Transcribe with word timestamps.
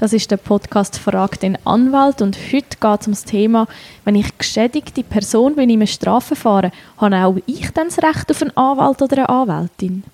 Das 0.00 0.14
ist 0.14 0.30
der 0.30 0.38
Podcast 0.38 0.98
«Frag 0.98 1.40
den 1.40 1.58
Anwalt» 1.66 2.22
und 2.22 2.38
heute 2.50 2.78
geht 2.80 3.00
es 3.02 3.06
um 3.06 3.12
das 3.12 3.24
Thema, 3.26 3.68
wenn 4.06 4.14
ich 4.14 4.38
geschädigte 4.38 5.04
Person 5.04 5.56
bin 5.56 5.68
in 5.68 5.76
einem 5.76 5.86
Strafverfahren, 5.86 6.72
habe 6.96 7.16
auch 7.16 7.36
ich 7.44 7.70
dann 7.72 7.88
das 7.88 7.98
Recht 7.98 8.30
auf 8.30 8.40
einen 8.40 8.56
Anwalt 8.56 9.02
oder 9.02 9.18
eine 9.18 9.28
Anwältin? 9.28 10.04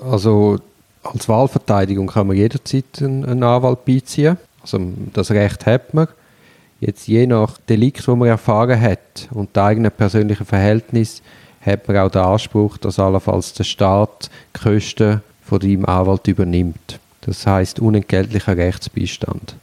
Also 0.00 0.58
als 1.04 1.28
Wahlverteidigung 1.28 2.08
kann 2.08 2.26
man 2.26 2.34
jederzeit 2.34 2.86
einen, 2.98 3.24
einen 3.24 3.44
Anwalt 3.44 3.84
beiziehen. 3.84 4.36
Also 4.62 4.80
das 5.12 5.30
Recht 5.30 5.64
hat 5.64 5.94
man. 5.94 6.08
Jetzt 6.80 7.06
je 7.06 7.28
nach 7.28 7.56
Delikt, 7.68 8.08
wo 8.08 8.16
man 8.16 8.26
erfahren 8.26 8.80
hat 8.80 9.28
und 9.30 9.54
der 9.54 9.62
eigenen 9.62 9.92
persönlichen 9.92 10.44
Verhältnis, 10.44 11.22
hat 11.60 11.86
man 11.86 11.98
auch 11.98 12.10
den 12.10 12.22
Anspruch, 12.22 12.78
dass 12.78 12.98
allenfalls 12.98 13.52
der 13.52 13.62
Staat 13.62 14.28
die 14.56 14.60
Kosten 14.60 15.22
von 15.44 15.60
deinem 15.60 15.84
Anwalt 15.84 16.26
übernimmt. 16.26 16.98
Das 17.26 17.46
heißt 17.46 17.80
unentgeltlicher 17.80 18.56
Rechtsbeistand. 18.56 19.56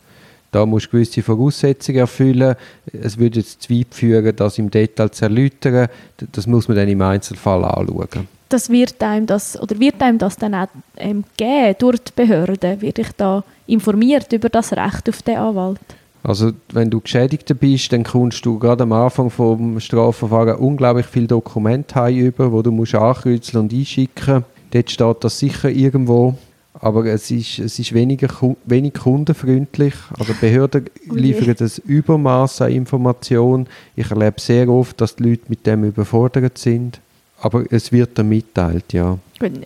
Da 0.52 0.66
musst 0.68 0.88
du 0.88 0.92
gewisse 0.92 1.24
Voraussetzungen 1.24 2.00
erfüllen. 2.00 2.56
Es 2.92 3.18
würde 3.18 3.40
jetzt 3.40 3.64
zu 3.64 3.74
weit 3.74 3.88
führen, 3.92 4.36
das 4.36 4.60
im 4.60 4.70
Detail 4.70 5.10
zu 5.10 5.26
erläutern. 5.26 5.88
Das 6.32 6.46
muss 6.46 6.68
man 6.68 6.78
dann 6.78 6.88
im 6.88 7.02
Einzelfall 7.02 7.64
anschauen. 7.66 8.28
Das 8.50 8.70
wird 8.70 9.02
einem 9.02 9.26
das, 9.26 9.60
oder 9.60 9.80
wird 9.80 10.00
einem 10.00 10.20
das 10.20 10.38
dann 10.38 10.54
auch 10.54 10.68
ähm, 10.98 11.24
geben 11.38 11.76
durch 11.80 12.00
die 12.00 12.12
Behörden? 12.16 12.82
Wird 12.82 13.00
ich 13.00 13.12
da 13.18 13.44
informiert 13.66 14.32
über 14.32 14.50
das 14.50 14.74
Recht 14.74 15.10
auf 15.10 15.24
den 15.24 15.38
Anwalt? 15.38 15.80
Also 16.22 16.52
wenn 16.72 16.92
du 16.92 17.02
Geschädigter 17.02 17.56
bist, 17.56 17.92
dann 17.92 18.04
kommst 18.04 18.46
du 18.46 18.60
gerade 18.60 18.84
am 18.84 18.92
Anfang 18.92 19.32
vom 19.32 19.80
Strafverfahren 19.80 20.58
unglaublich 20.58 21.08
viele 21.08 21.28
Dokumente 21.28 22.08
über, 22.10 22.52
wo 22.52 22.62
du 22.62 22.72
musst 22.72 22.94
ankreuzeln 22.94 23.64
und 23.64 23.74
einschicken. 23.74 24.46
Dort 24.72 24.92
steht 24.92 25.24
das 25.24 25.40
sicher 25.40 25.70
irgendwo, 25.70 26.36
aber 26.84 27.06
es 27.06 27.32
ist, 27.32 27.60
es 27.60 27.80
ist 27.80 27.94
weniger, 27.94 28.28
wenig 28.66 28.96
kundenfreundlich. 28.96 29.94
Also 30.20 30.34
Behörden 30.34 30.90
okay. 31.10 31.18
liefern 31.18 31.56
das 31.58 31.78
Übermaß 31.78 32.62
an 32.62 32.74
Informationen. 32.74 33.68
Ich 33.96 34.12
erlebe 34.12 34.42
sehr 34.42 34.68
oft, 34.68 35.00
dass 35.00 35.16
die 35.16 35.24
Leute 35.24 35.44
mit 35.48 35.66
dem 35.66 35.86
überfordert 35.86 36.58
sind. 36.58 37.00
Aber 37.40 37.64
es 37.72 37.94
wird 37.94 38.18
dann 38.18 38.28
mitteilt, 38.28 38.92
ja. 38.92 39.18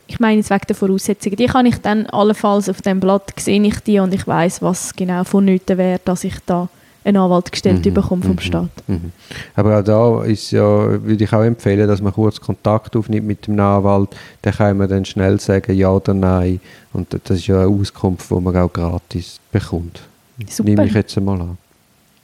Ich 0.06 0.20
meine 0.20 0.38
jetzt 0.38 0.52
wegen 0.52 0.66
der 0.68 0.76
Voraussetzungen. 0.76 1.38
Die 1.38 1.48
kann 1.48 1.66
ich 1.66 1.78
dann 1.78 2.06
allenfalls 2.06 2.70
auf 2.70 2.84
dem 2.84 3.00
Blatt 3.00 3.34
sehe 3.40 3.62
ich 3.64 3.80
die 3.80 4.00
und 4.00 4.14
ich 4.14 4.28
weiß, 4.28 4.62
was 4.62 4.96
genau 4.96 5.24
vonnöten 5.24 5.80
wäre, 5.80 6.00
dass 6.06 6.24
ich 6.24 6.36
da 6.46 6.70
einen 7.08 7.18
Anwalt 7.18 7.52
gestellt 7.52 7.86
mhm, 7.86 7.94
bekomme 7.94 8.22
vom 8.22 8.32
mhm, 8.34 8.40
Staat. 8.40 8.70
Mhm. 8.88 9.12
Aber 9.56 9.80
auch 9.80 9.84
da 9.84 10.24
ist 10.24 10.52
ja, 10.52 10.62
würde 10.62 11.24
ich 11.24 11.34
auch 11.34 11.44
empfehlen, 11.44 11.88
dass 11.88 12.02
man 12.02 12.14
kurz 12.14 12.40
Kontakt 12.40 12.96
aufnimmt 12.96 13.28
mit 13.28 13.48
dem 13.48 13.60
Anwalt. 13.60 14.10
Dann 14.42 14.54
kann 14.54 14.78
man 14.78 14.90
dann 14.90 15.06
schnell 15.06 15.40
sagen, 15.40 15.76
ja 15.76 15.90
oder 15.90 16.14
nein. 16.14 16.60
Und 16.94 17.14
das 17.14 17.40
ist 17.40 17.48
ja 17.48 17.62
eine 17.62 17.68
Auskunft, 17.68 18.30
die 18.30 18.36
man 18.36 18.56
auch 18.58 18.72
gratis 18.72 19.40
bekommt. 19.52 20.02
Super. 20.50 20.70
Nehme 20.70 20.86
ich 20.86 20.94
jetzt 20.94 21.18
einmal 21.18 21.42
an. 21.42 21.58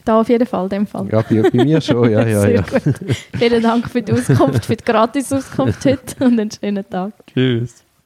Da 0.05 0.19
auf 0.19 0.27
jeden 0.27 0.45
Fall, 0.45 0.67
dem 0.67 0.85
Fall. 0.85 1.07
Ja, 1.09 1.21
bei, 1.21 1.41
bei 1.41 1.63
mir 1.63 1.79
schon, 1.79 2.11
ja, 2.11 2.27
ja, 2.27 2.41
Sehr 2.41 2.55
ja. 2.55 2.61
Gut. 2.61 3.15
Vielen 3.37 3.63
Dank 3.63 3.89
für 3.89 4.01
die 4.01 4.11
Auskunft, 4.11 4.65
für 4.65 4.75
die 4.75 4.83
Gratis-Auskunft 4.83 5.85
heute 5.85 6.25
und 6.25 6.39
einen 6.39 6.51
schönen 6.51 6.87
Tag. 6.89 7.13
Tschüss. 7.33 7.82